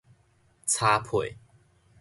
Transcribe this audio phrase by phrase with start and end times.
[0.65, 1.35] 柴杮